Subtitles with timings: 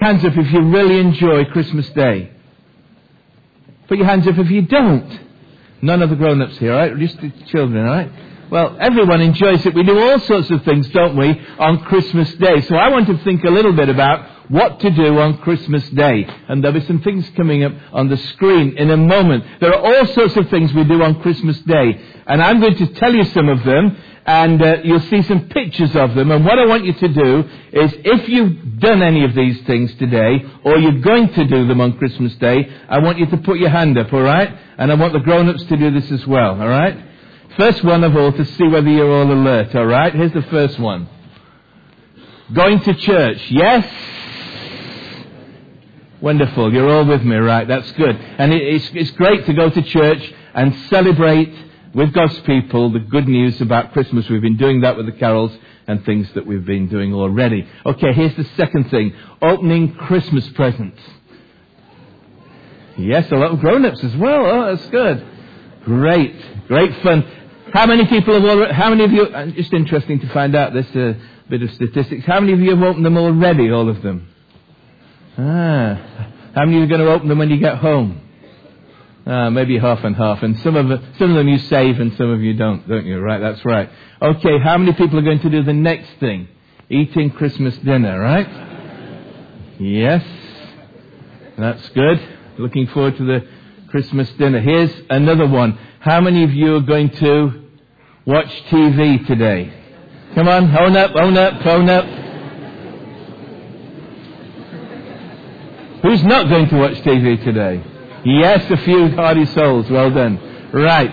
[0.00, 2.30] Hands up if you really enjoy Christmas Day.
[3.86, 5.20] Put your hands up if you don't.
[5.82, 6.98] None of the grown-ups here, alright?
[6.98, 8.10] Just the children, alright?
[8.50, 9.74] Well, everyone enjoys it.
[9.74, 12.62] We do all sorts of things, don't we, on Christmas Day.
[12.62, 16.26] So I want to think a little bit about what to do on Christmas Day.
[16.48, 19.44] And there'll be some things coming up on the screen in a moment.
[19.60, 22.00] There are all sorts of things we do on Christmas Day.
[22.26, 23.96] And I'm going to tell you some of them
[24.30, 26.30] and uh, you'll see some pictures of them.
[26.30, 27.40] And what I want you to do
[27.72, 31.80] is, if you've done any of these things today, or you're going to do them
[31.80, 34.56] on Christmas Day, I want you to put your hand up, all right?
[34.78, 36.96] And I want the grown-ups to do this as well, all right?
[37.56, 40.14] First one of all to see whether you're all alert, all right?
[40.14, 41.08] Here's the first one.
[42.52, 43.84] Going to church, yes?
[46.20, 47.66] Wonderful, you're all with me, right?
[47.66, 48.14] That's good.
[48.14, 51.52] And it's, it's great to go to church and celebrate
[51.94, 54.28] with God's people the good news about Christmas.
[54.28, 55.52] We've been doing that with the carols
[55.86, 57.66] and things that we've been doing already.
[57.84, 59.14] Okay, here's the second thing.
[59.42, 61.00] Opening Christmas presents.
[62.96, 64.46] Yes, a lot of grown-ups as well.
[64.46, 65.26] Oh, that's good.
[65.84, 66.68] Great.
[66.68, 67.26] Great fun.
[67.72, 70.74] How many people have already, how many of you, uh, just interesting to find out
[70.74, 71.14] this uh,
[71.50, 72.24] bit of statistics.
[72.24, 74.28] How many of you have opened them already, all of them?
[75.36, 76.28] Ah.
[76.54, 78.20] How many are going to open them when you get home?
[79.30, 80.42] Uh, maybe half and half.
[80.42, 83.20] And some of, some of them you save and some of you don't, don't you?
[83.20, 83.88] Right, that's right.
[84.20, 86.48] Okay, how many people are going to do the next thing?
[86.88, 88.48] Eating Christmas dinner, right?
[89.78, 90.24] Yes.
[91.56, 92.20] That's good.
[92.58, 93.46] Looking forward to the
[93.86, 94.58] Christmas dinner.
[94.58, 95.78] Here's another one.
[96.00, 97.68] How many of you are going to
[98.26, 99.72] watch TV today?
[100.34, 102.04] Come on, own up, own up, own up.
[106.02, 107.84] Who's not going to watch TV today?
[108.24, 109.90] Yes, a few hardy souls.
[109.90, 110.70] Well done.
[110.72, 111.12] Right.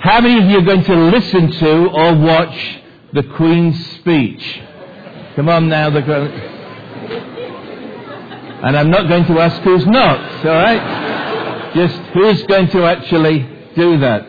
[0.00, 2.80] How many of you are going to listen to or watch
[3.12, 4.60] the Queen's speech?
[5.36, 6.02] Come on now, the
[8.60, 11.74] and I'm not going to ask who's not, alright?
[11.76, 14.28] Just who's going to actually do that?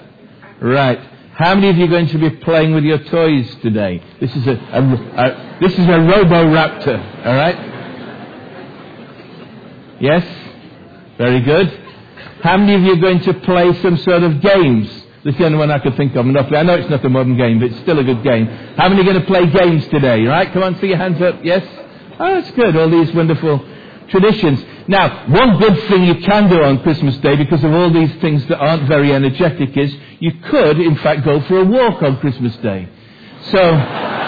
[0.62, 1.00] Right.
[1.34, 4.04] How many of you are going to be playing with your toys today?
[4.20, 7.58] This is a, a, a this is a Robo-Raptor, alright?
[10.00, 10.26] Yes?
[11.18, 11.89] Very good.
[12.42, 14.90] How many of you are going to play some sort of games?
[15.24, 16.26] That's the only one I could think of.
[16.26, 16.58] Monopoly.
[16.58, 18.48] I know it's not a modern game, but it's still a good game.
[18.78, 20.24] How many are going to play games today?
[20.26, 20.52] Right?
[20.54, 21.44] Come on, see your hands up.
[21.44, 21.66] Yes?
[22.18, 22.76] Oh, that's good.
[22.78, 23.66] All these wonderful
[24.08, 24.64] traditions.
[24.88, 28.46] Now, one good thing you can do on Christmas Day, because of all these things
[28.48, 32.56] that aren't very energetic, is you could, in fact, go for a walk on Christmas
[32.58, 32.88] Day.
[33.52, 34.19] So,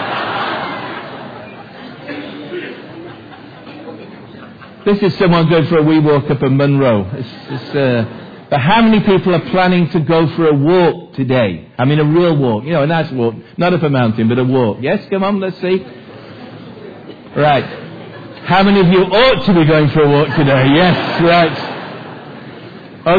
[4.84, 7.08] This is someone going for a wee walk up in Munro.
[7.14, 11.72] It's, it's, uh, but how many people are planning to go for a walk today?
[11.78, 12.64] I mean, a real walk.
[12.64, 13.36] You know, a nice walk.
[13.58, 14.80] Not up a mountain, but a walk.
[14.82, 15.08] Yes?
[15.10, 15.86] Come on, let's see.
[17.36, 17.64] Right.
[18.46, 20.74] How many of you ought to be going for a walk today?
[20.74, 21.78] Yes, right.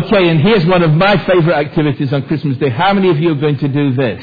[0.04, 2.70] Okay, and here's one of my favourite activities on Christmas Day.
[2.70, 4.22] How many of you are going to do this?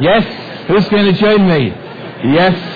[0.00, 0.66] Yes?
[0.66, 1.68] Who's going to join me?
[2.34, 2.75] Yes?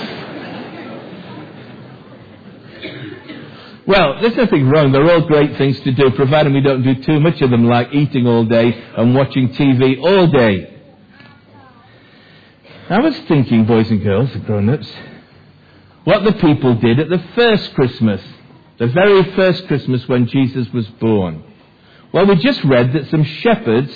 [3.91, 4.93] Well, there's nothing wrong.
[4.93, 7.89] They're all great things to do, provided we don't do too much of them, like
[7.93, 10.81] eating all day and watching TV all day.
[12.89, 14.89] I was thinking, boys and girls, the grown-ups,
[16.05, 18.23] what the people did at the first Christmas,
[18.79, 21.43] the very first Christmas when Jesus was born.
[22.13, 23.93] Well, we just read that some shepherds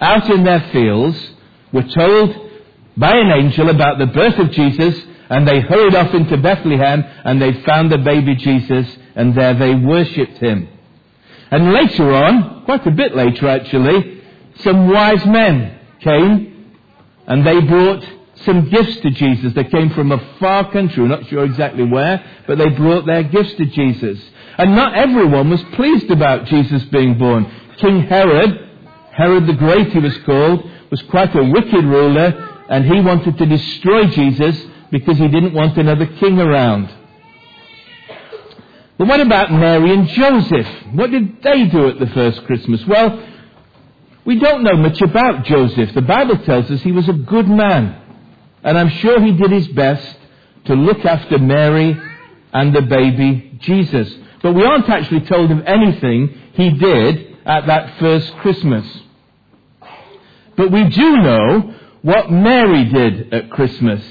[0.00, 1.16] out in their fields
[1.72, 2.34] were told
[2.96, 7.40] by an angel about the birth of Jesus and they hurried off into Bethlehem and
[7.40, 10.66] they found the baby Jesus and there they worshipped him.
[11.50, 14.22] And later on, quite a bit later actually,
[14.60, 16.74] some wise men came
[17.26, 18.02] and they brought
[18.46, 19.52] some gifts to Jesus.
[19.52, 23.22] They came from a far country, we're not sure exactly where, but they brought their
[23.22, 24.18] gifts to Jesus.
[24.56, 27.44] And not everyone was pleased about Jesus being born.
[27.76, 28.68] King Herod,
[29.12, 33.44] Herod the Great he was called, was quite a wicked ruler and he wanted to
[33.44, 34.56] destroy Jesus
[34.90, 36.88] because he didn't want another king around.
[39.00, 40.66] But what about Mary and Joseph?
[40.92, 42.86] What did they do at the first Christmas?
[42.86, 43.26] Well,
[44.26, 45.94] we don't know much about Joseph.
[45.94, 47.98] The Bible tells us he was a good man.
[48.62, 50.18] And I'm sure he did his best
[50.66, 51.98] to look after Mary
[52.52, 54.14] and the baby Jesus.
[54.42, 58.84] But we aren't actually told of anything he did at that first Christmas.
[60.58, 64.04] But we do know what Mary did at Christmas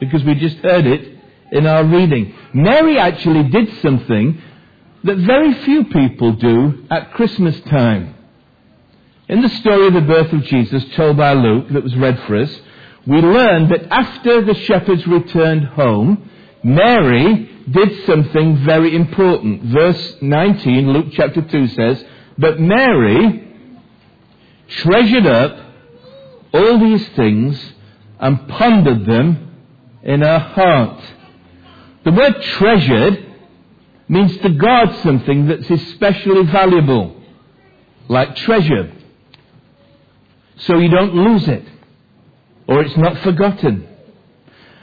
[0.00, 1.11] because we just heard it
[1.52, 2.34] in our reading.
[2.52, 4.42] Mary actually did something
[5.04, 8.14] that very few people do at Christmas time.
[9.28, 12.36] In the story of the birth of Jesus told by Luke that was read for
[12.36, 12.50] us,
[13.06, 16.30] we learn that after the shepherds returned home,
[16.62, 19.62] Mary did something very important.
[19.64, 22.04] Verse 19, Luke chapter 2 says,
[22.38, 23.48] But Mary
[24.68, 25.58] treasured up
[26.54, 27.60] all these things
[28.20, 29.50] and pondered them
[30.02, 31.02] in her heart.
[32.04, 33.26] The word treasured
[34.08, 37.16] means to guard something that's especially valuable,
[38.08, 38.92] like treasure,
[40.58, 41.64] so you don't lose it,
[42.68, 43.88] or it's not forgotten.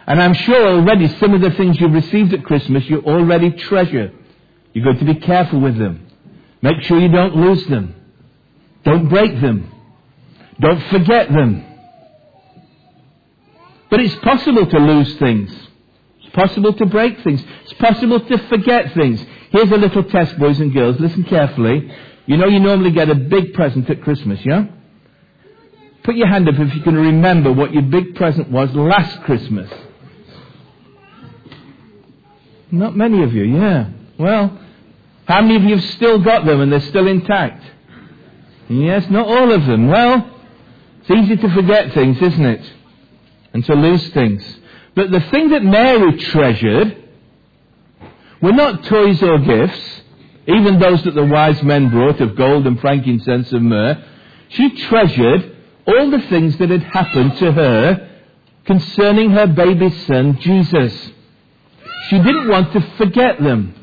[0.07, 4.11] And I'm sure already some of the things you've received at Christmas you already treasure.
[4.73, 6.07] You've got to be careful with them.
[6.61, 7.95] Make sure you don't lose them.
[8.83, 9.71] Don't break them.
[10.59, 11.65] Don't forget them.
[13.89, 15.51] But it's possible to lose things.
[16.29, 17.43] It's possible to break things.
[17.63, 19.19] It's possible to forget things.
[19.49, 20.99] Here's a little test, boys and girls.
[20.99, 21.91] Listen carefully.
[22.27, 24.65] You know you normally get a big present at Christmas, yeah?
[26.03, 29.71] Put your hand up if you can remember what your big present was last Christmas.
[32.69, 33.89] Not many of you, yeah.
[34.19, 34.59] Well,
[35.27, 37.63] how many of you have still got them and they're still intact?
[38.69, 39.87] Yes, not all of them.
[39.87, 40.29] Well,
[41.01, 42.73] it's easy to forget things, isn't it?
[43.53, 44.43] And to lose things.
[44.95, 47.03] But the thing that Mary treasured
[48.41, 50.01] were not toys or gifts,
[50.47, 54.03] even those that the wise men brought of gold and frankincense and myrrh.
[54.49, 55.55] She treasured
[55.85, 58.09] all the things that had happened to her
[58.65, 61.11] concerning her baby son, Jesus.
[62.09, 63.75] She didn't want to forget them.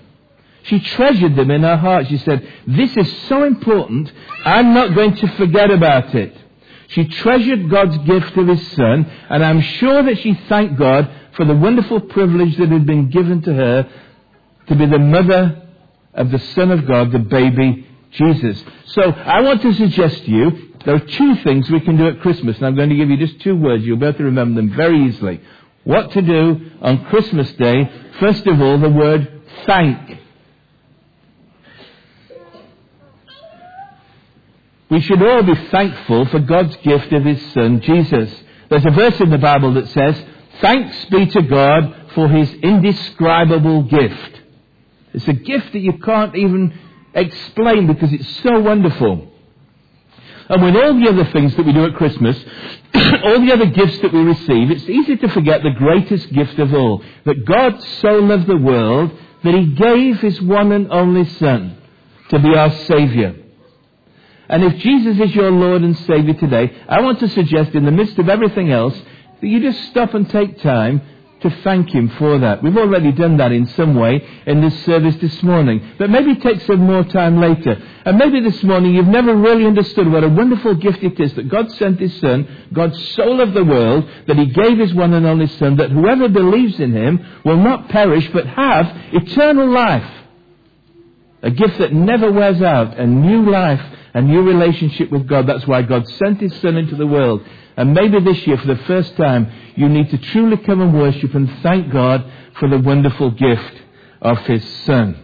[0.65, 2.09] She treasured them in her heart.
[2.09, 4.11] She said, This is so important,
[4.45, 6.37] I'm not going to forget about it.
[6.89, 11.45] She treasured God's gift of His Son, and I'm sure that she thanked God for
[11.45, 13.89] the wonderful privilege that had been given to her
[14.69, 15.63] to be the mother
[16.15, 18.63] of the Son of God, the baby Jesus.
[18.87, 22.21] So I want to suggest to you there are two things we can do at
[22.21, 23.85] Christmas, and I'm going to give you just two words.
[23.85, 25.41] You'll be able to remember them very easily.
[25.85, 27.91] What to do on Christmas Day.
[28.21, 30.21] First of all, the word thank.
[34.89, 38.33] We should all be thankful for God's gift of His Son, Jesus.
[38.69, 40.25] There's a verse in the Bible that says,
[40.61, 44.41] Thanks be to God for His indescribable gift.
[45.13, 46.79] It's a gift that you can't even
[47.15, 49.33] explain because it's so wonderful.
[50.49, 52.37] And with all the other things that we do at Christmas,
[52.95, 56.73] all the other gifts that we receive, it's easy to forget the greatest gift of
[56.73, 57.03] all.
[57.25, 59.11] That God so loved the world
[59.43, 61.77] that He gave His one and only Son
[62.29, 63.35] to be our Saviour.
[64.49, 67.91] And if Jesus is your Lord and Saviour today, I want to suggest in the
[67.91, 68.95] midst of everything else
[69.41, 71.03] that you just stop and take time
[71.41, 72.63] to thank Him for that.
[72.63, 75.95] We've already done that in some way in this service this morning.
[75.99, 77.81] But maybe take some more time later.
[78.05, 81.49] And maybe this morning you've never really understood what a wonderful gift it is that
[81.49, 85.27] God sent His Son, God's so of the world, that He gave His one and
[85.27, 90.11] only Son, that whoever believes in Him will not perish but have eternal life.
[91.43, 93.83] A gift that never wears out, a new life,
[94.17, 95.47] a new relationship with God.
[95.47, 97.43] That's why God sent His Son into the world.
[97.77, 101.35] And maybe this year, for the first time, you need to truly come and worship
[101.35, 102.25] and thank God
[102.59, 103.75] for the wonderful gift
[104.23, 105.23] of His Son.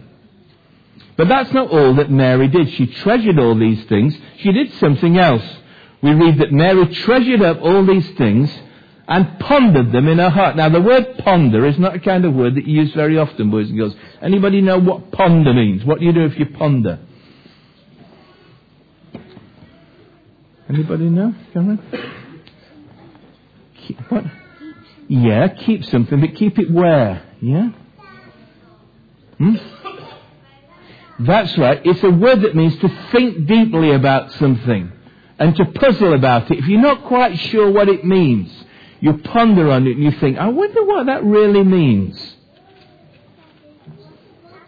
[1.17, 2.71] But that's not all that Mary did.
[2.73, 4.15] She treasured all these things.
[4.37, 5.43] She did something else.
[6.03, 8.51] We read that Mary treasured up all these things
[9.07, 10.55] and pondered them in her heart.
[10.55, 13.49] Now, the word ponder is not a kind of word that you use very often,
[13.49, 13.95] boys and girls.
[14.21, 15.83] Anybody know what ponder means?
[15.83, 16.99] What do you do if you ponder?
[20.73, 21.35] Anybody know?
[21.55, 21.79] On.
[23.77, 24.23] Keep, what?
[25.07, 27.21] Yeah, keep something, but keep it where?
[27.41, 27.69] Yeah?
[29.37, 29.55] Hmm?
[31.19, 31.79] That's right.
[31.85, 34.91] It's a word that means to think deeply about something
[35.37, 36.57] and to puzzle about it.
[36.57, 38.51] If you're not quite sure what it means,
[38.99, 42.35] you ponder on it and you think, I wonder what that really means.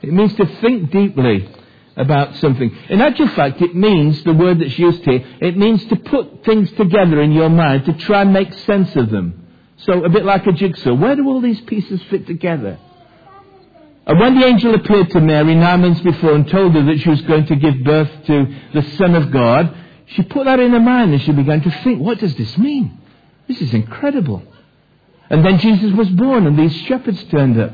[0.04, 1.50] It means to think deeply
[1.98, 2.76] about something.
[2.90, 6.72] In actual fact, it means, the word that's used here, it means to put things
[6.72, 9.48] together in your mind, to try and make sense of them.
[9.78, 10.94] So, a bit like a jigsaw.
[10.94, 12.80] Where do all these pieces fit together?
[14.08, 17.10] And when the angel appeared to Mary nine months before and told her that she
[17.10, 19.76] was going to give birth to the Son of God,
[20.08, 23.00] she put that in her mind and she began to think, what does this mean?
[23.48, 24.44] This is incredible.
[25.30, 27.72] And then Jesus was born and these shepherds turned up.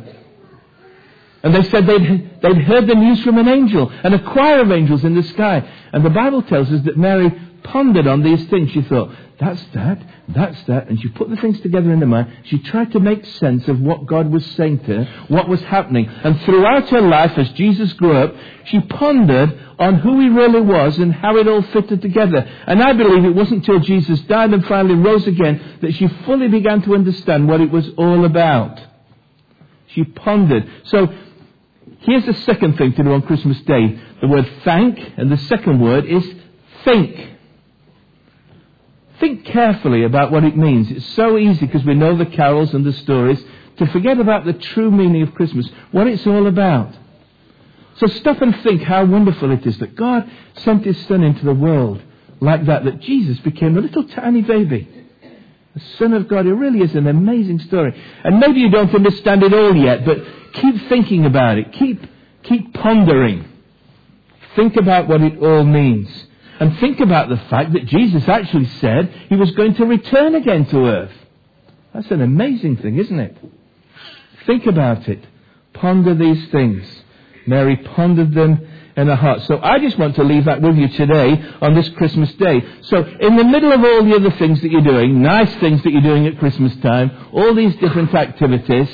[1.43, 4.71] And they said they'd, they'd heard the news from an angel, and a choir of
[4.71, 5.67] angels in the sky.
[5.91, 7.31] And the Bible tells us that Mary
[7.63, 8.71] pondered on these things.
[8.71, 10.87] She thought, that's that, that's that.
[10.87, 12.31] And she put the things together in her mind.
[12.43, 16.07] She tried to make sense of what God was saying to her, what was happening.
[16.07, 20.99] And throughout her life, as Jesus grew up, she pondered on who he really was
[20.99, 22.47] and how it all fitted together.
[22.67, 26.47] And I believe it wasn't until Jesus died and finally rose again that she fully
[26.47, 28.79] began to understand what it was all about.
[29.87, 30.69] She pondered.
[30.85, 31.11] So
[32.01, 33.99] here's the second thing to do on Christmas Day.
[34.21, 36.23] The word thank, and the second word is
[36.83, 37.29] think.
[39.19, 40.89] Think carefully about what it means.
[40.91, 43.43] It's so easy because we know the carols and the stories
[43.77, 46.93] to forget about the true meaning of Christmas, what it's all about.
[47.97, 51.53] So stop and think how wonderful it is that God sent His Son into the
[51.53, 52.01] world
[52.39, 54.87] like that, that Jesus became a little tiny baby.
[55.73, 56.45] The Son of God.
[56.45, 57.99] It really is an amazing story.
[58.23, 60.17] And maybe you don't understand it all yet, but
[60.53, 61.71] keep thinking about it.
[61.73, 62.05] Keep,
[62.43, 63.47] keep pondering.
[64.55, 66.09] Think about what it all means.
[66.59, 70.65] And think about the fact that Jesus actually said he was going to return again
[70.67, 71.13] to earth.
[71.93, 73.37] That's an amazing thing, isn't it?
[74.45, 75.25] Think about it.
[75.73, 76.85] Ponder these things.
[77.47, 78.67] Mary pondered them
[78.97, 79.41] in her heart.
[79.43, 82.61] So I just want to leave that with you today on this Christmas day.
[82.83, 85.91] So in the middle of all the other things that you're doing, nice things that
[85.91, 88.89] you're doing at Christmas time, all these different activities,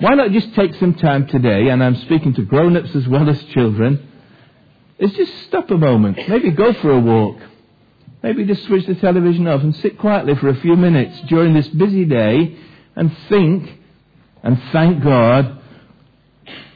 [0.00, 3.42] why not just take some time today, and I'm speaking to grown-ups as well as
[3.46, 4.08] children,
[4.98, 6.28] is just stop a moment.
[6.28, 7.38] Maybe go for a walk.
[8.22, 11.68] Maybe just switch the television off and sit quietly for a few minutes during this
[11.68, 12.56] busy day
[12.96, 13.80] and think
[14.42, 15.60] and thank God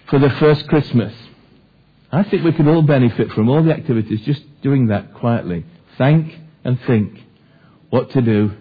[0.09, 1.13] for the first Christmas.
[2.11, 5.65] I think we can all benefit from all the activities just doing that quietly.
[5.99, 6.33] Thank
[6.65, 7.19] and think
[7.91, 8.53] what to do